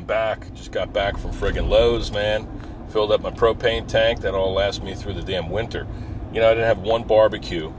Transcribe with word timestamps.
I'm 0.00 0.06
back. 0.06 0.54
Just 0.54 0.72
got 0.72 0.94
back 0.94 1.18
from 1.18 1.30
friggin' 1.30 1.68
Lowe's, 1.68 2.10
man. 2.10 2.48
Filled 2.88 3.12
up 3.12 3.20
my 3.20 3.30
propane 3.30 3.86
tank. 3.86 4.22
That 4.22 4.34
all 4.34 4.54
lasts 4.54 4.82
me 4.82 4.94
through 4.94 5.12
the 5.12 5.22
damn 5.22 5.50
winter. 5.50 5.86
You 6.32 6.40
know, 6.40 6.46
I 6.46 6.54
didn't 6.54 6.68
have 6.68 6.78
one 6.78 7.02
barbecue. 7.02 7.70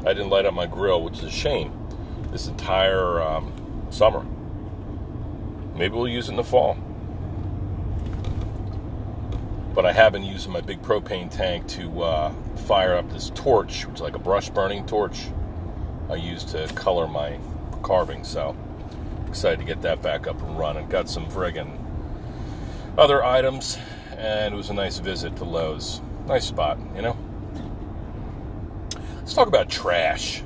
I 0.00 0.12
didn't 0.12 0.28
light 0.28 0.44
up 0.44 0.52
my 0.52 0.66
grill, 0.66 1.02
which 1.02 1.14
is 1.14 1.24
a 1.24 1.30
shame. 1.30 1.72
This 2.32 2.48
entire 2.48 3.22
um, 3.22 3.54
summer. 3.88 4.26
Maybe 5.74 5.94
we'll 5.94 6.06
use 6.06 6.28
it 6.28 6.32
in 6.32 6.36
the 6.36 6.44
fall. 6.44 6.76
But 9.74 9.86
I 9.86 9.92
have 9.92 10.12
been 10.12 10.22
using 10.22 10.52
my 10.52 10.60
big 10.60 10.82
propane 10.82 11.30
tank 11.30 11.66
to 11.68 12.02
uh, 12.02 12.34
fire 12.66 12.94
up 12.94 13.10
this 13.10 13.30
torch, 13.34 13.86
which 13.86 13.94
is 13.96 14.02
like 14.02 14.16
a 14.16 14.20
brush 14.20 14.50
burning 14.50 14.84
torch 14.84 15.28
I 16.10 16.16
use 16.16 16.44
to 16.44 16.66
color 16.74 17.08
my 17.08 17.38
carving. 17.82 18.22
So 18.22 18.54
excited 19.30 19.60
to 19.60 19.64
get 19.64 19.80
that 19.82 20.02
back 20.02 20.26
up 20.26 20.42
and 20.42 20.58
running. 20.58 20.88
Got 20.88 21.08
some 21.08 21.26
friggin' 21.26 21.78
other 22.98 23.22
items, 23.24 23.78
and 24.16 24.52
it 24.52 24.56
was 24.56 24.70
a 24.70 24.74
nice 24.74 24.98
visit 24.98 25.36
to 25.36 25.44
Lowe's. 25.44 26.00
Nice 26.26 26.46
spot, 26.46 26.78
you 26.96 27.02
know? 27.02 27.16
Let's 29.16 29.32
talk 29.32 29.46
about 29.46 29.68
trash. 29.70 30.42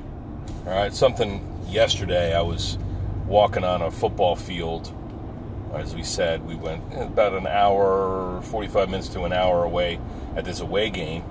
All 0.67 0.71
right, 0.71 0.93
something 0.93 1.41
yesterday 1.67 2.35
I 2.35 2.41
was 2.41 2.77
walking 3.25 3.63
on 3.63 3.81
a 3.81 3.89
football 3.89 4.35
field. 4.35 4.93
As 5.73 5.95
we 5.95 6.03
said, 6.03 6.45
we 6.45 6.53
went 6.53 6.83
about 6.93 7.33
an 7.33 7.47
hour, 7.47 8.39
45 8.43 8.89
minutes 8.89 9.09
to 9.09 9.23
an 9.23 9.33
hour 9.33 9.63
away 9.63 9.99
at 10.35 10.45
this 10.45 10.59
away 10.59 10.91
game 10.91 11.23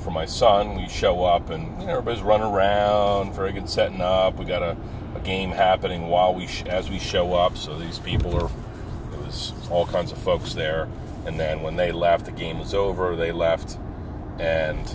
for 0.00 0.10
my 0.10 0.26
son. 0.26 0.76
We 0.76 0.88
show 0.88 1.24
up 1.24 1.48
and 1.48 1.80
you 1.80 1.86
know, 1.86 1.92
everybody's 1.94 2.22
running 2.22 2.48
around, 2.48 3.32
friggin' 3.32 3.66
setting 3.66 4.02
up. 4.02 4.36
We 4.36 4.44
got 4.44 4.62
a, 4.62 4.76
game 5.26 5.50
happening 5.50 6.06
while 6.06 6.32
we 6.32 6.46
sh- 6.46 6.62
as 6.66 6.88
we 6.88 6.98
show 6.98 7.34
up. 7.34 7.58
So 7.58 7.76
these 7.76 7.98
people 7.98 8.34
are 8.36 8.46
it 9.12 9.18
was 9.26 9.52
all 9.68 9.86
kinds 9.86 10.12
of 10.12 10.18
folks 10.18 10.54
there. 10.54 10.88
And 11.26 11.38
then 11.38 11.60
when 11.60 11.74
they 11.74 11.90
left, 11.90 12.24
the 12.24 12.30
game 12.30 12.60
was 12.60 12.72
over. 12.72 13.16
They 13.16 13.32
left, 13.32 13.76
and 14.38 14.86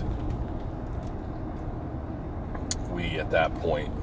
we 2.89 3.19
at 3.19 3.29
that 3.31 3.53
point 3.55 3.93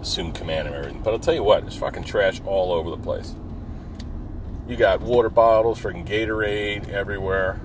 assumed 0.00 0.34
command 0.36 0.68
of 0.68 0.74
everything. 0.74 1.02
But 1.02 1.12
I'll 1.12 1.18
tell 1.18 1.34
you 1.34 1.42
what, 1.42 1.62
there's 1.62 1.76
fucking 1.76 2.04
trash 2.04 2.40
all 2.46 2.72
over 2.72 2.90
the 2.90 2.96
place. 2.96 3.34
You 4.68 4.76
got 4.76 5.00
water 5.00 5.28
bottles, 5.28 5.80
freaking 5.80 6.06
Gatorade 6.06 6.88
everywhere, 6.88 7.60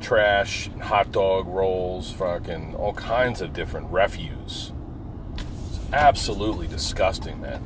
trash, 0.00 0.70
hot 0.80 1.12
dog 1.12 1.46
rolls, 1.46 2.10
fucking 2.10 2.74
all 2.76 2.94
kinds 2.94 3.42
of 3.42 3.52
different 3.52 3.90
refuse. 3.90 4.72
Absolutely 5.92 6.66
disgusting, 6.66 7.40
man. 7.40 7.62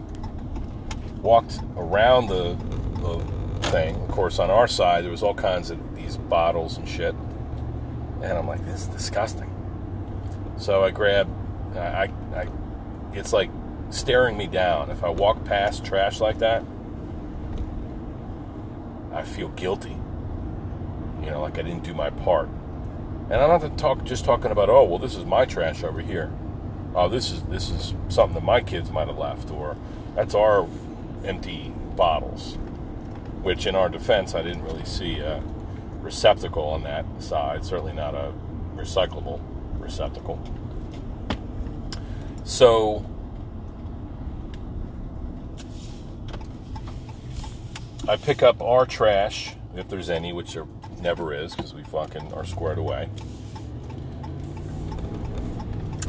Walked 1.23 1.61
around 1.77 2.27
the, 2.27 2.55
the 3.01 3.21
thing. 3.71 3.95
Of 3.97 4.09
course, 4.09 4.39
on 4.39 4.51
our 4.51 4.67
side, 4.67 5.05
there 5.05 5.11
was 5.11 5.23
all 5.23 5.35
kinds 5.35 5.71
of 5.71 5.97
these 5.97 6.17
bottles 6.17 6.77
and 6.77 6.89
shit. 6.89 7.15
And 8.23 8.33
I'm 8.33 8.49
like, 8.49 8.65
this 8.65 8.83
is 8.83 8.87
disgusting. 8.89 9.53
So 10.57 10.83
I 10.83 10.91
grab, 10.91 11.29
I, 11.77 12.11
I, 12.35 12.49
it's 13.13 13.33
like 13.33 13.51
staring 13.91 14.37
me 14.37 14.47
down. 14.47 14.91
If 14.91 15.05
I 15.05 15.09
walk 15.09 15.45
past 15.45 15.85
trash 15.85 16.21
like 16.21 16.39
that, 16.39 16.65
I 19.13 19.23
feel 19.23 19.49
guilty. 19.49 19.97
You 21.23 21.31
know, 21.31 21.43
like 21.43 21.59
I 21.59 21.63
didn't 21.63 21.85
do 21.85 21.95
my 21.95 22.11
part. 22.11 22.49
And 23.31 23.35
I'm 23.35 23.61
not 23.61 23.79
talk, 23.79 24.05
just 24.05 24.25
talking 24.25 24.51
about, 24.51 24.69
oh, 24.69 24.85
well, 24.85 24.99
this 24.99 25.15
is 25.15 25.25
my 25.25 25.45
trash 25.45 25.85
over 25.85 26.01
here. 26.01 26.33
Oh, 26.97 27.11
this 27.11 27.30
is 27.30 27.42
this 27.42 27.69
is 27.69 27.92
something 28.08 28.34
that 28.36 28.42
my 28.42 28.62
kids 28.62 28.91
might 28.91 29.06
have 29.06 29.19
left, 29.19 29.50
or 29.50 29.77
that's 30.14 30.34
our 30.34 30.66
empty 31.27 31.70
bottles. 31.94 32.56
Which, 33.42 33.66
in 33.66 33.77
our 33.77 33.91
defense, 33.91 34.34
I 34.34 34.41
didn't 34.42 34.62
really 34.62 34.86
see 34.86 35.19
a 35.19 35.42
receptacle 36.00 36.64
on 36.64 36.83
that 36.84 37.05
side. 37.20 37.67
Certainly 37.67 37.92
not 37.92 38.14
a 38.14 38.33
recyclable 38.74 39.40
receptacle. 39.79 40.42
So 42.45 43.05
I 48.08 48.17
pick 48.17 48.42
up 48.42 48.62
our 48.62 48.86
trash, 48.86 49.55
if 49.77 49.89
there's 49.89 50.08
any, 50.08 50.33
which 50.33 50.55
there 50.55 50.67
never 51.02 51.35
is 51.35 51.55
because 51.55 51.74
we 51.74 51.83
fucking 51.83 52.33
are 52.33 52.46
squared 52.46 52.79
away. 52.79 53.11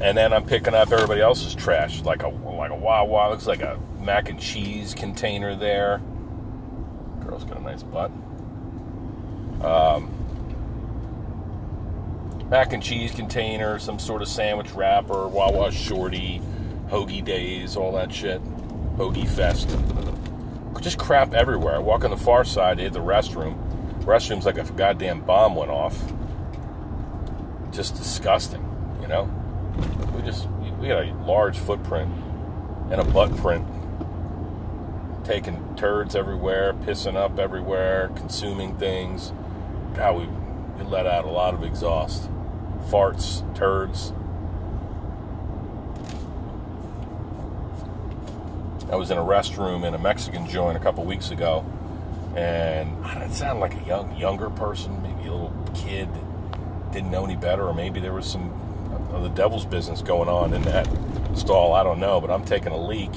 And 0.02 0.18
then 0.18 0.32
I'm 0.32 0.46
picking 0.46 0.76
up 0.76 0.92
everybody 0.92 1.22
else's 1.22 1.56
trash, 1.56 2.02
like 2.04 2.24
a 2.24 2.28
like 2.28 2.72
a 2.72 2.76
wow. 2.76 3.30
Looks 3.32 3.48
like 3.48 3.62
a 3.62 3.80
mac 4.00 4.30
and 4.30 4.40
cheese 4.40 4.94
container 4.94 5.56
there. 5.56 6.02
Girl's 7.26 7.44
got 7.44 7.58
a 7.58 7.62
nice 7.62 7.84
butt. 7.84 8.12
Um, 9.62 10.14
mac 12.50 12.74
and 12.74 12.84
cheese 12.84 13.12
container, 13.12 13.80
some 13.80 13.98
sort 13.98 14.22
of 14.22 14.28
sandwich 14.28 14.72
wrapper, 14.72 15.28
Wawa 15.28 15.72
shorty, 15.72 16.42
hoagie 16.90 17.26
days, 17.26 17.76
all 17.76 17.92
that 17.94 18.14
shit. 18.14 18.42
Hoagie 18.98 19.28
fest. 19.28 19.76
Just 20.80 21.00
crap 21.00 21.34
everywhere. 21.34 21.76
I 21.76 21.80
walk 21.80 22.06
on 22.06 22.12
the 22.12 22.18
far 22.18 22.46
side, 22.46 22.78
had 22.80 22.94
the 22.94 23.00
restroom. 23.00 23.58
Restroom's 24.04 24.46
like 24.46 24.60
a 24.60 24.64
goddamn 24.64 25.22
bomb 25.22 25.56
went 25.56 25.72
off. 25.72 26.00
Just 27.72 27.96
disgusting, 27.96 28.64
you 29.02 29.08
know? 29.08 29.30
We 30.18 30.24
just, 30.24 30.50
we 30.80 30.88
got 30.88 31.06
a 31.06 31.14
large 31.26 31.58
footprint 31.58 32.12
and 32.92 33.00
a 33.00 33.06
butt 33.06 33.36
print. 33.38 33.66
Taking 35.24 35.76
turds 35.76 36.16
everywhere, 36.16 36.74
pissing 36.74 37.16
up 37.16 37.38
everywhere, 37.38 38.10
consuming 38.16 38.76
things. 38.78 39.32
God, 39.96 40.18
we, 40.18 40.26
we 40.78 40.90
let 40.90 41.06
out 41.06 41.26
a 41.26 41.30
lot 41.30 41.54
of 41.54 41.64
exhaust 41.64 42.30
farts, 42.90 43.44
turds. 43.56 44.14
I 48.90 48.96
was 48.96 49.12
in 49.12 49.18
a 49.18 49.22
restroom 49.22 49.86
in 49.86 49.94
a 49.94 49.98
Mexican 49.98 50.48
joint 50.48 50.78
a 50.78 50.80
couple 50.80 51.04
weeks 51.04 51.32
ago, 51.32 51.66
and 52.36 53.06
it 53.22 53.34
sounded 53.34 53.60
like 53.60 53.74
a 53.74 53.86
young, 53.86 54.16
younger 54.16 54.50
person, 54.50 55.02
maybe 55.04 55.28
a 55.28 55.32
little 55.32 55.54
kid, 55.76 56.08
didn't 56.94 57.12
know 57.12 57.26
any 57.26 57.36
better, 57.36 57.68
or 57.68 57.74
maybe 57.74 58.00
there 58.00 58.14
was 58.14 58.26
some 58.26 58.67
of 59.12 59.24
the 59.24 59.30
devil's 59.30 59.66
business 59.66 60.02
going 60.02 60.30
on 60.30 60.54
in 60.54 60.62
that 60.64 60.88
stall. 61.36 61.74
I 61.74 61.84
don't 61.84 62.00
know, 62.00 62.20
but 62.22 62.30
I'm 62.30 62.46
taking 62.46 62.72
a 62.72 62.88
leak. 62.88 63.12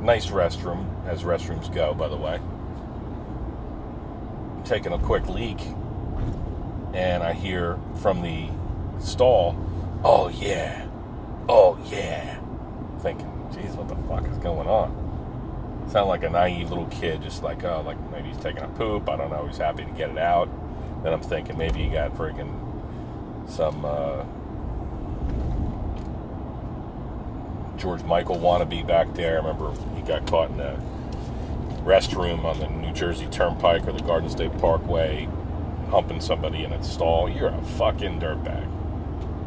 Nice 0.00 0.26
restroom, 0.26 0.86
as 1.06 1.22
restrooms 1.22 1.72
go, 1.74 1.94
by 1.94 2.08
the 2.08 2.16
way. 2.16 2.40
I'm 4.56 4.64
taking 4.64 4.92
a 4.92 4.98
quick 4.98 5.28
leak 5.28 5.60
and 6.96 7.22
I 7.22 7.34
hear 7.34 7.78
from 8.00 8.22
the 8.22 8.48
stall, 9.00 9.54
"Oh 10.02 10.28
yeah, 10.28 10.86
oh 11.48 11.78
yeah," 11.90 12.38
thinking, 13.00 13.30
"Geez, 13.52 13.72
what 13.76 13.88
the 13.88 13.96
fuck 14.08 14.26
is 14.30 14.38
going 14.38 14.66
on?" 14.66 15.04
Sound 15.90 16.08
like 16.08 16.24
a 16.24 16.30
naive 16.30 16.70
little 16.70 16.86
kid, 16.86 17.22
just 17.22 17.42
like, 17.42 17.62
oh, 17.64 17.82
like 17.86 17.98
maybe 18.10 18.28
he's 18.28 18.38
taking 18.38 18.62
a 18.62 18.68
poop. 18.68 19.08
I 19.08 19.16
don't 19.16 19.30
know. 19.30 19.46
He's 19.46 19.58
happy 19.58 19.84
to 19.84 19.90
get 19.92 20.10
it 20.10 20.18
out. 20.18 20.48
Then 21.04 21.12
I'm 21.12 21.20
thinking 21.20 21.56
maybe 21.56 21.84
he 21.84 21.90
got 21.90 22.14
freaking 22.14 22.50
some 23.48 23.84
uh, 23.84 24.24
George 27.76 28.02
Michael 28.02 28.36
wannabe 28.36 28.86
back 28.86 29.14
there. 29.14 29.34
I 29.34 29.46
remember 29.46 29.72
he 29.94 30.02
got 30.02 30.26
caught 30.26 30.50
in 30.50 30.60
a 30.60 30.80
restroom 31.84 32.44
on 32.44 32.58
the 32.58 32.68
New 32.68 32.92
Jersey 32.92 33.26
Turnpike 33.26 33.86
or 33.86 33.92
the 33.92 34.02
Garden 34.02 34.28
State 34.28 34.56
Parkway 34.58 35.28
humping 35.90 36.20
somebody 36.20 36.64
in 36.64 36.72
a 36.72 36.82
stall, 36.82 37.28
you're 37.28 37.48
a 37.48 37.62
fucking 37.62 38.20
dirtbag. 38.20 38.66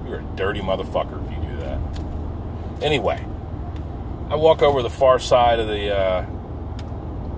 You're 0.07 0.19
a 0.19 0.35
dirty 0.35 0.61
motherfucker 0.61 1.23
if 1.25 1.37
you 1.37 1.49
do 1.49 1.57
that. 1.57 2.83
Anyway, 2.83 3.23
I 4.29 4.35
walk 4.35 4.61
over 4.61 4.81
the 4.81 4.89
far 4.89 5.19
side 5.19 5.59
of 5.59 5.67
the 5.67 5.95
uh, 5.95 6.25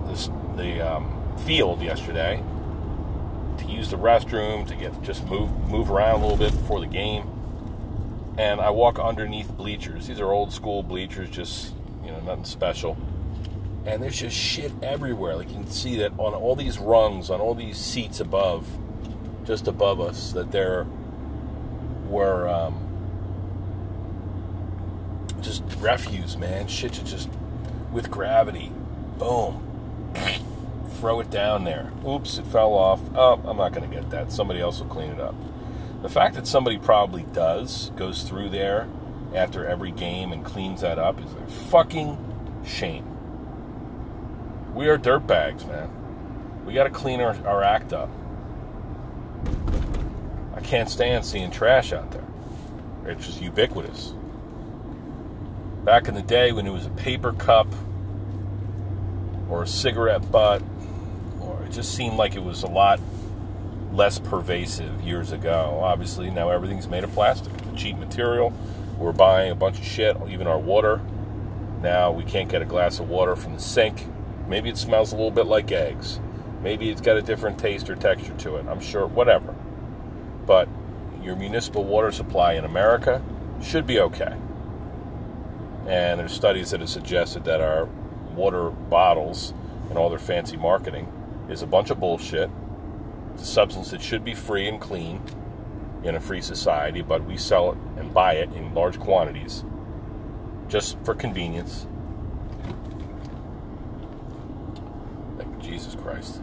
this, 0.07 0.29
the 0.55 0.81
um, 0.81 1.35
field 1.45 1.81
yesterday 1.81 2.43
to 3.57 3.65
use 3.65 3.89
the 3.89 3.97
restroom 3.97 4.67
to 4.67 4.75
get 4.75 5.01
just 5.01 5.25
move 5.25 5.51
move 5.69 5.89
around 5.89 6.21
a 6.21 6.27
little 6.27 6.38
bit 6.38 6.51
before 6.51 6.79
the 6.79 6.88
game, 6.88 7.29
and 8.37 8.61
I 8.61 8.69
walk 8.69 8.99
underneath 8.99 9.51
bleachers. 9.55 10.07
These 10.07 10.19
are 10.19 10.31
old 10.31 10.53
school 10.53 10.83
bleachers, 10.83 11.29
just 11.29 11.73
you 12.03 12.11
know 12.11 12.19
nothing 12.21 12.45
special. 12.45 12.97
And 13.85 14.01
there's 14.01 14.19
just 14.19 14.37
shit 14.37 14.71
everywhere. 14.83 15.35
Like 15.35 15.49
you 15.49 15.55
can 15.55 15.67
see 15.67 15.97
that 15.97 16.11
on 16.17 16.33
all 16.33 16.55
these 16.55 16.77
rungs, 16.77 17.29
on 17.29 17.41
all 17.41 17.55
these 17.55 17.77
seats 17.77 18.19
above 18.19 18.67
just 19.45 19.67
above 19.67 19.99
us 19.99 20.31
that 20.33 20.51
there 20.51 20.85
were 22.07 22.47
um, 22.47 22.77
just 25.41 25.63
refuse, 25.79 26.37
man. 26.37 26.67
Shit 26.67 26.93
just 26.93 27.29
with 27.91 28.11
gravity. 28.11 28.71
Boom. 29.17 30.13
Throw 30.99 31.19
it 31.19 31.31
down 31.31 31.63
there. 31.63 31.91
Oops, 32.07 32.37
it 32.37 32.45
fell 32.45 32.73
off. 32.73 33.01
Oh, 33.15 33.41
I'm 33.45 33.57
not 33.57 33.71
going 33.73 33.89
to 33.89 33.95
get 33.95 34.09
that. 34.11 34.31
Somebody 34.31 34.61
else 34.61 34.79
will 34.79 34.87
clean 34.87 35.09
it 35.11 35.19
up. 35.19 35.33
The 36.01 36.09
fact 36.09 36.36
that 36.36 36.48
somebody 36.48 36.80
probably 36.80 37.24
does, 37.31 37.92
goes 37.95 38.24
through 38.24 38.50
there 38.50 38.88
after 39.36 39.65
every 39.65 39.92
game 39.92 40.31
and 40.31 40.44
cleans 40.44 40.81
that 40.81 40.98
up 40.98 41.19
is 41.24 41.31
a 41.33 41.45
fucking 41.69 42.18
shame. 42.65 43.06
We 44.74 44.88
are 44.88 44.98
dirtbags, 44.98 45.68
man. 45.68 45.89
We 46.65 46.74
got 46.74 46.86
to 46.86 46.89
clean 46.89 47.21
our, 47.21 47.36
our 47.45 47.63
act 47.63 47.94
up. 47.94 48.09
I 50.56 50.62
can't 50.62 50.89
stand 50.89 51.25
seeing 51.25 51.51
trash 51.51 51.94
out 51.94 52.12
there. 52.12 52.25
It's 53.06 53.25
just 53.25 53.42
ubiquitous. 53.42 54.13
Back 55.83 56.07
in 56.07 56.15
the 56.15 56.21
day 56.21 56.51
when 56.51 56.65
it 56.65 56.71
was 56.71 56.86
a 56.86 56.92
paper 56.92 57.33
cup 57.33 57.68
or 59.50 59.63
a 59.63 59.68
cigarette 59.68 60.31
butt, 60.31 60.63
or 61.42 61.62
it 61.63 61.71
just 61.71 61.94
seemed 61.94 62.18
like 62.18 62.36
it 62.36 62.44
was 62.44 62.63
a 62.63 62.68
lot 62.68 63.00
less 63.91 64.19
pervasive 64.19 65.01
years 65.01 65.31
ago. 65.31 65.79
Obviously, 65.83 66.29
now 66.29 66.49
everything's 66.49 66.88
made 66.88 67.03
of 67.03 67.11
plastic. 67.11 67.53
Cheap 67.75 67.97
material. 67.97 68.53
We're 68.97 69.11
buying 69.11 69.51
a 69.51 69.55
bunch 69.55 69.79
of 69.79 69.85
shit, 69.85 70.15
even 70.29 70.47
our 70.47 70.59
water. 70.59 71.01
Now 71.81 72.11
we 72.11 72.23
can't 72.23 72.49
get 72.49 72.61
a 72.61 72.65
glass 72.65 72.99
of 72.99 73.09
water 73.09 73.35
from 73.35 73.53
the 73.53 73.59
sink. 73.59 74.07
Maybe 74.47 74.69
it 74.69 74.77
smells 74.77 75.11
a 75.11 75.15
little 75.15 75.31
bit 75.31 75.47
like 75.47 75.71
eggs. 75.71 76.19
Maybe 76.61 76.89
it's 76.89 77.01
got 77.01 77.17
a 77.17 77.21
different 77.21 77.57
taste 77.57 77.89
or 77.89 77.95
texture 77.95 78.35
to 78.39 78.57
it. 78.57 78.67
I'm 78.67 78.79
sure, 78.79 79.07
whatever. 79.07 79.55
But 80.45 80.69
your 81.21 81.35
municipal 81.35 81.83
water 81.83 82.11
supply 82.11 82.53
in 82.53 82.65
America 82.65 83.23
should 83.61 83.88
be 83.88 83.99
okay. 83.99 84.35
And 85.88 86.19
there's 86.19 86.33
studies 86.33 86.71
that 86.71 86.79
have 86.79 86.89
suggested 86.89 87.45
that 87.45 87.61
our 87.61 87.85
water 88.35 88.69
bottles 88.69 89.53
and 89.89 89.97
all 89.97 90.09
their 90.09 90.19
fancy 90.19 90.57
marketing 90.57 91.11
is 91.49 91.61
a 91.61 91.67
bunch 91.67 91.89
of 91.89 91.99
bullshit. 91.99 92.49
A 93.41 93.45
substance 93.45 93.91
that 93.91 94.01
should 94.01 94.23
be 94.23 94.35
free 94.35 94.67
and 94.67 94.79
clean 94.79 95.21
in 96.03 96.15
a 96.15 96.19
free 96.19 96.41
society, 96.41 97.01
but 97.01 97.25
we 97.25 97.38
sell 97.38 97.71
it 97.71 97.77
and 97.97 98.13
buy 98.13 98.33
it 98.33 98.51
in 98.53 98.73
large 98.73 98.99
quantities 98.99 99.63
just 100.67 100.97
for 101.03 101.13
convenience. 101.13 101.88
Like 105.38 105.59
Jesus 105.59 105.95
Christ. 105.95 106.35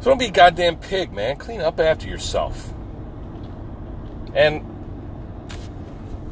So 0.00 0.10
don't 0.10 0.18
be 0.18 0.26
a 0.26 0.30
goddamn 0.30 0.76
pig, 0.76 1.12
man. 1.12 1.36
Clean 1.36 1.62
up 1.62 1.80
after 1.80 2.06
yourself. 2.06 2.72
And 4.34 4.56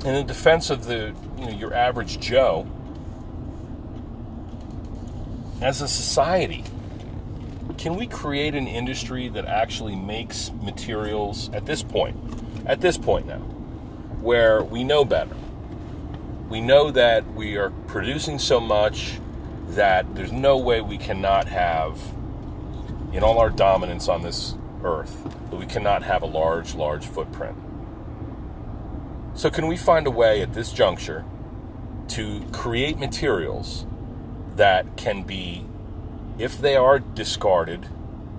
in 0.04 0.14
the 0.14 0.24
defense 0.24 0.68
of 0.68 0.84
the 0.84 1.14
you 1.38 1.46
know 1.46 1.52
your 1.52 1.72
average 1.72 2.20
Joe, 2.20 2.66
as 5.60 5.80
a 5.80 5.88
society, 5.88 6.64
can 7.78 7.96
we 7.96 8.06
create 8.06 8.54
an 8.54 8.66
industry 8.66 9.28
that 9.28 9.44
actually 9.46 9.96
makes 9.96 10.50
materials 10.62 11.50
at 11.52 11.66
this 11.66 11.82
point? 11.82 12.16
At 12.66 12.80
this 12.80 12.96
point 12.96 13.26
now, 13.26 13.38
where 14.20 14.62
we 14.62 14.84
know 14.84 15.04
better. 15.04 15.36
We 16.48 16.60
know 16.60 16.90
that 16.90 17.32
we 17.34 17.56
are 17.56 17.70
producing 17.86 18.38
so 18.38 18.60
much 18.60 19.18
that 19.68 20.14
there's 20.14 20.32
no 20.32 20.58
way 20.58 20.80
we 20.80 20.98
cannot 20.98 21.48
have, 21.48 21.98
in 23.12 23.22
all 23.22 23.38
our 23.38 23.50
dominance 23.50 24.08
on 24.08 24.22
this 24.22 24.54
earth, 24.84 25.24
that 25.50 25.56
we 25.56 25.66
cannot 25.66 26.02
have 26.02 26.22
a 26.22 26.26
large, 26.26 26.74
large 26.74 27.06
footprint. 27.06 27.56
So, 29.34 29.48
can 29.50 29.66
we 29.66 29.76
find 29.76 30.06
a 30.06 30.10
way 30.10 30.42
at 30.42 30.52
this 30.52 30.72
juncture 30.72 31.24
to 32.08 32.42
create 32.52 32.98
materials 32.98 33.86
that 34.56 34.96
can 34.96 35.22
be, 35.22 35.64
if 36.38 36.60
they 36.60 36.76
are 36.76 36.98
discarded 36.98 37.86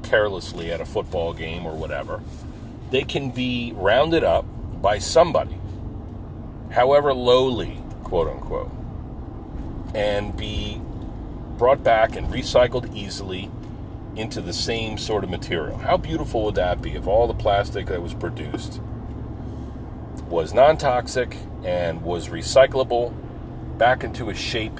carelessly 0.03 0.71
at 0.71 0.81
a 0.81 0.85
football 0.85 1.33
game 1.33 1.65
or 1.65 1.75
whatever, 1.75 2.21
they 2.91 3.03
can 3.03 3.31
be 3.31 3.73
rounded 3.75 4.23
up 4.23 4.45
by 4.81 4.99
somebody, 4.99 5.57
however 6.71 7.13
lowly, 7.13 7.81
quote 8.03 8.27
unquote, 8.27 8.71
and 9.95 10.35
be 10.35 10.81
brought 11.57 11.83
back 11.83 12.15
and 12.15 12.27
recycled 12.27 12.93
easily 12.95 13.49
into 14.15 14.41
the 14.41 14.53
same 14.53 14.97
sort 14.97 15.23
of 15.23 15.29
material. 15.29 15.77
How 15.77 15.97
beautiful 15.97 16.45
would 16.45 16.55
that 16.55 16.81
be 16.81 16.93
if 16.93 17.07
all 17.07 17.27
the 17.27 17.33
plastic 17.33 17.87
that 17.87 18.01
was 18.01 18.13
produced 18.13 18.81
was 20.27 20.53
non 20.53 20.77
toxic 20.77 21.37
and 21.63 22.01
was 22.01 22.27
recyclable 22.27 23.13
back 23.77 24.03
into 24.03 24.29
a 24.29 24.35
shape 24.35 24.79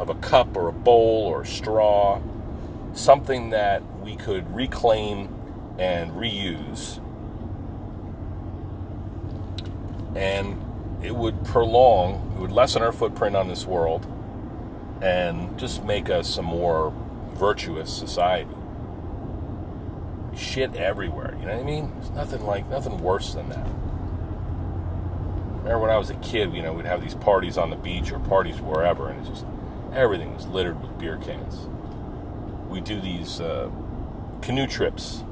of 0.00 0.08
a 0.08 0.14
cup 0.14 0.56
or 0.56 0.68
a 0.68 0.72
bowl 0.72 1.26
or 1.26 1.42
a 1.42 1.46
straw, 1.46 2.20
something 2.94 3.50
that 3.50 3.82
we 4.00 4.16
could 4.16 4.52
reclaim 4.54 5.32
and 5.78 6.10
reuse. 6.12 6.98
And 10.16 10.60
it 11.04 11.14
would 11.14 11.44
prolong, 11.44 12.32
it 12.34 12.40
would 12.40 12.50
lessen 12.50 12.82
our 12.82 12.92
footprint 12.92 13.36
on 13.36 13.46
this 13.46 13.66
world 13.66 14.06
and 15.00 15.58
just 15.58 15.84
make 15.84 16.10
us 16.10 16.36
a 16.36 16.42
more 16.42 16.92
virtuous 17.34 17.96
society. 17.96 18.50
Shit 20.36 20.74
everywhere, 20.74 21.36
you 21.38 21.46
know 21.46 21.52
what 21.52 21.60
I 21.60 21.64
mean? 21.64 21.92
There's 21.94 22.10
nothing 22.10 22.44
like, 22.44 22.68
nothing 22.68 22.98
worse 22.98 23.34
than 23.34 23.50
that 23.50 23.68
remember 25.62 25.86
when 25.86 25.90
I 25.90 25.98
was 25.98 26.10
a 26.10 26.14
kid, 26.14 26.54
you 26.54 26.62
know, 26.62 26.72
we'd 26.72 26.86
have 26.86 27.02
these 27.02 27.14
parties 27.14 27.56
on 27.56 27.70
the 27.70 27.76
beach 27.76 28.10
or 28.12 28.18
parties 28.18 28.60
wherever, 28.60 29.08
and 29.08 29.20
it's 29.20 29.28
just 29.28 29.46
everything 29.92 30.34
was 30.34 30.46
littered 30.46 30.80
with 30.80 30.98
beer 30.98 31.16
cans. 31.16 31.66
We 32.68 32.80
do 32.80 33.00
these 33.00 33.40
uh, 33.40 33.70
canoe 34.42 34.66
trips 34.66 35.24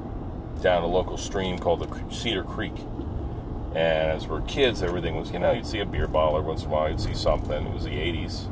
down 0.61 0.83
a 0.83 0.87
local 0.87 1.17
stream 1.17 1.57
called 1.57 1.79
the 1.79 2.13
Cedar 2.13 2.43
Creek. 2.43 2.75
And 3.69 4.11
as 4.11 4.27
we're 4.27 4.41
kids, 4.41 4.81
everything 4.81 5.15
was, 5.15 5.31
you 5.31 5.39
know, 5.39 5.51
you'd 5.51 5.65
see 5.65 5.79
a 5.79 5.85
beer 5.85 6.07
bottle 6.07 6.37
every 6.37 6.49
once 6.49 6.63
in 6.63 6.69
a 6.69 6.71
while, 6.71 6.89
you'd 6.89 6.99
see 6.99 7.13
something. 7.13 7.67
It 7.67 7.73
was 7.73 7.83
the 7.83 7.91
80s. 7.91 8.47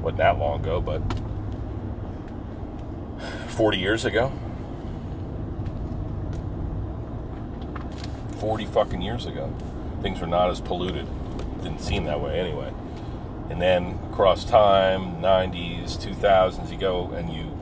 Wasn't 0.00 0.18
that 0.18 0.38
long 0.38 0.60
ago, 0.60 0.80
but 0.80 1.02
40 3.48 3.78
years 3.78 4.04
ago. 4.04 4.32
40 8.38 8.66
fucking 8.66 9.02
years 9.02 9.26
ago. 9.26 9.54
Things 10.02 10.20
were 10.20 10.26
not 10.26 10.50
as 10.50 10.60
polluted 10.60 11.06
didn't 11.62 11.80
seem 11.80 12.04
that 12.04 12.20
way 12.20 12.38
anyway. 12.38 12.72
And 13.50 13.60
then 13.60 13.98
across 14.10 14.44
time, 14.44 15.16
90s, 15.20 15.98
2000s, 15.98 16.70
you 16.70 16.78
go 16.78 17.10
and 17.10 17.30
you 17.30 17.58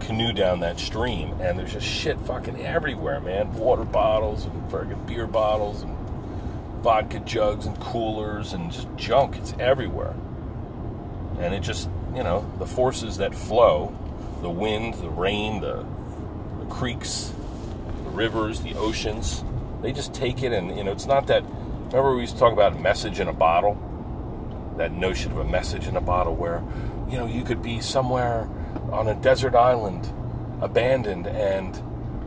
canoe 0.00 0.32
down 0.32 0.60
that 0.60 0.78
stream, 0.78 1.32
and 1.40 1.58
there's 1.58 1.72
just 1.72 1.86
shit 1.86 2.18
fucking 2.20 2.60
everywhere, 2.64 3.20
man. 3.20 3.52
Water 3.54 3.84
bottles 3.84 4.44
and 4.44 4.70
fucking 4.70 5.06
beer 5.06 5.26
bottles 5.26 5.82
and 5.82 5.96
vodka 6.82 7.20
jugs 7.20 7.66
and 7.66 7.78
coolers 7.80 8.52
and 8.52 8.70
just 8.70 8.88
junk. 8.96 9.36
It's 9.36 9.54
everywhere. 9.58 10.14
And 11.38 11.54
it 11.54 11.60
just, 11.60 11.88
you 12.14 12.22
know, 12.22 12.50
the 12.58 12.66
forces 12.66 13.18
that 13.18 13.34
flow 13.34 13.94
the 14.42 14.50
wind, 14.50 14.94
the 14.94 15.08
rain, 15.08 15.60
the, 15.60 15.84
the 16.60 16.66
creeks, 16.66 17.32
the 18.04 18.10
rivers, 18.10 18.60
the 18.60 18.74
oceans 18.74 19.42
they 19.82 19.92
just 19.92 20.14
take 20.14 20.42
it 20.42 20.52
and, 20.52 20.76
you 20.76 20.82
know, 20.82 20.90
it's 20.90 21.06
not 21.06 21.26
that 21.28 21.44
Remember, 21.86 22.16
we 22.16 22.22
used 22.22 22.34
to 22.34 22.40
talk 22.40 22.52
about 22.52 22.72
a 22.72 22.80
message 22.80 23.20
in 23.20 23.28
a 23.28 23.32
bottle? 23.32 23.78
That 24.76 24.92
notion 24.92 25.32
of 25.32 25.38
a 25.38 25.44
message 25.44 25.86
in 25.86 25.96
a 25.96 26.00
bottle 26.00 26.34
where, 26.34 26.62
you 27.08 27.16
know, 27.16 27.26
you 27.26 27.44
could 27.44 27.62
be 27.62 27.80
somewhere 27.80 28.48
on 28.92 29.08
a 29.08 29.14
desert 29.14 29.54
island, 29.54 30.08
abandoned, 30.60 31.26
and 31.26 31.76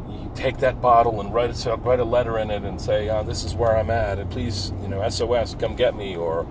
you 0.10 0.32
take 0.36 0.58
that 0.58 0.82
bottle 0.82 1.22
and 1.22 1.34
write, 1.34 1.66
a, 1.66 1.76
write 1.78 2.00
a 2.00 2.06
letter 2.06 2.38
in 2.40 2.50
it 2.50 2.64
and 2.64 2.82
say, 2.82 3.10
oh, 3.10 3.24
this 3.24 3.44
is 3.44 3.54
where 3.54 3.78
I'm 3.78 3.90
at, 3.90 4.20
and 4.20 4.30
please, 4.32 4.72
you 4.82 4.88
know, 4.88 5.08
SOS, 5.08 5.56
come 5.56 5.76
get 5.76 5.96
me, 5.96 6.16
or 6.16 6.44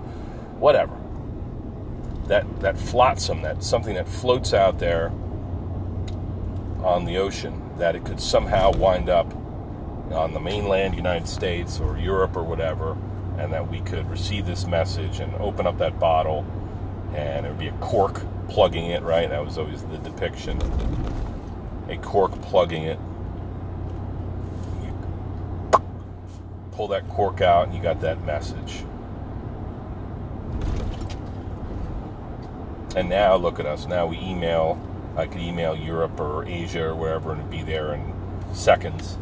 whatever. 0.59 0.95
That, 2.27 2.59
that 2.61 2.77
flotsam, 2.77 3.41
that 3.41 3.63
something 3.63 3.95
that 3.95 4.07
floats 4.07 4.53
out 4.53 4.79
there 4.79 5.11
on 6.83 7.05
the 7.05 7.17
ocean, 7.17 7.77
that 7.77 7.95
it 7.95 8.05
could 8.05 8.21
somehow 8.21 8.71
wind 8.71 9.09
up 9.09 9.33
on 10.11 10.33
the 10.33 10.39
mainland 10.39 10.95
United 10.95 11.27
States 11.27 11.79
or 11.79 11.97
Europe 11.97 12.35
or 12.35 12.43
whatever, 12.43 12.97
and 13.39 13.53
that 13.53 13.69
we 13.69 13.79
could 13.81 14.09
receive 14.09 14.45
this 14.45 14.67
message 14.67 15.19
and 15.19 15.33
open 15.35 15.65
up 15.65 15.77
that 15.77 15.99
bottle, 15.99 16.45
and 17.15 17.45
it 17.45 17.49
would 17.49 17.59
be 17.59 17.67
a 17.67 17.77
cork 17.79 18.21
plugging 18.49 18.87
it, 18.87 19.01
right? 19.01 19.29
That 19.29 19.43
was 19.43 19.57
always 19.57 19.83
the 19.83 19.97
depiction. 19.97 20.59
A 21.87 21.97
cork 21.97 22.31
plugging 22.41 22.83
it. 22.83 22.99
You 24.83 25.81
pull 26.71 26.87
that 26.89 27.07
cork 27.09 27.41
out, 27.41 27.67
and 27.67 27.75
you 27.75 27.81
got 27.81 28.01
that 28.01 28.23
message. 28.25 28.83
And 32.95 33.07
now 33.07 33.35
look 33.35 33.59
at 33.59 33.65
us. 33.65 33.87
Now 33.87 34.05
we 34.05 34.17
email. 34.19 34.79
I 35.15 35.25
could 35.25 35.41
email 35.41 35.75
Europe 35.75 36.19
or 36.19 36.45
Asia 36.45 36.83
or 36.83 36.95
wherever, 36.95 37.33
and 37.33 37.49
be 37.49 37.63
there 37.63 37.93
in 37.93 38.13
seconds 38.53 39.17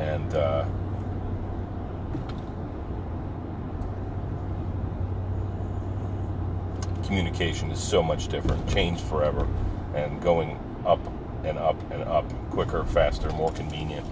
and 0.00 0.34
uh, 0.34 0.64
communication 7.10 7.72
is 7.72 7.82
so 7.82 8.04
much 8.04 8.28
different, 8.28 8.68
changed 8.68 9.02
forever, 9.02 9.44
and 9.96 10.22
going 10.22 10.56
up 10.86 11.00
and 11.42 11.58
up 11.58 11.76
and 11.90 12.04
up, 12.04 12.24
quicker, 12.50 12.84
faster, 12.84 13.28
more 13.30 13.50
convenient. 13.50 14.06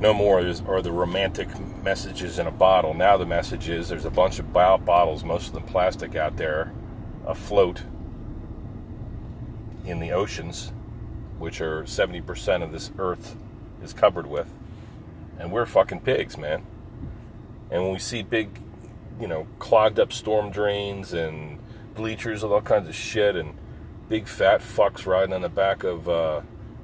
No 0.00 0.12
more 0.12 0.40
are 0.40 0.82
the 0.82 0.90
romantic 0.90 1.48
messages 1.84 2.40
in 2.40 2.48
a 2.48 2.50
bottle. 2.50 2.92
Now 2.92 3.16
the 3.16 3.24
message 3.24 3.68
is 3.68 3.88
there's 3.88 4.04
a 4.04 4.10
bunch 4.10 4.40
of 4.40 4.52
bottles, 4.52 5.22
most 5.22 5.46
of 5.46 5.52
them 5.52 5.62
plastic, 5.62 6.16
out 6.16 6.36
there 6.36 6.72
afloat 7.24 7.84
in 9.86 10.00
the 10.00 10.10
oceans, 10.10 10.72
which 11.38 11.60
are 11.60 11.84
70% 11.84 12.64
of 12.64 12.72
this 12.72 12.90
earth 12.98 13.36
is 13.80 13.92
covered 13.92 14.26
with. 14.26 14.48
And 15.38 15.52
we're 15.52 15.66
fucking 15.66 16.00
pigs, 16.00 16.36
man. 16.36 16.66
And 17.70 17.84
when 17.84 17.92
we 17.92 18.00
see 18.00 18.24
big, 18.24 18.58
you 19.20 19.28
know, 19.28 19.46
clogged 19.58 19.98
up 19.98 20.12
storm 20.12 20.50
drains 20.50 21.12
and 21.12 21.58
bleachers 21.94 22.42
and 22.42 22.52
all 22.52 22.60
kinds 22.60 22.88
of 22.88 22.94
shit 22.94 23.36
and 23.36 23.54
big 24.08 24.26
fat 24.26 24.60
fucks 24.60 25.06
riding 25.06 25.32
on 25.32 25.42
the 25.42 25.48
back 25.48 25.84
of 25.84 26.08
uh, 26.08 26.40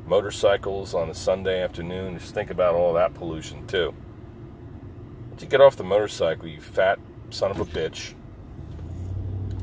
motorcycles 0.06 0.94
on 0.94 1.08
a 1.10 1.14
Sunday 1.14 1.62
afternoon, 1.62 2.18
just 2.18 2.34
think 2.34 2.50
about 2.50 2.74
all 2.74 2.92
that 2.94 3.14
pollution 3.14 3.66
too. 3.66 3.94
Once 5.28 5.42
you 5.42 5.48
get 5.48 5.60
off 5.60 5.76
the 5.76 5.84
motorcycle, 5.84 6.48
you 6.48 6.60
fat 6.60 6.98
son 7.30 7.50
of 7.50 7.60
a 7.60 7.64
bitch, 7.64 8.14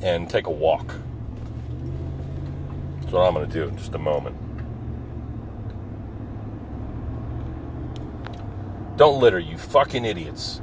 and 0.01 0.29
take 0.29 0.47
a 0.47 0.51
walk. 0.51 0.95
That's 3.01 3.11
what 3.11 3.21
I'm 3.21 3.33
going 3.33 3.47
to 3.47 3.53
do 3.53 3.67
in 3.67 3.77
just 3.77 3.93
a 3.93 3.99
moment. 3.99 4.37
Don't 8.97 9.19
litter, 9.19 9.39
you 9.39 9.57
fucking 9.57 10.05
idiots. 10.05 10.61